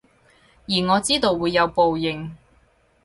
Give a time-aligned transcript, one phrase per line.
[0.67, 2.35] 而我知道會有報應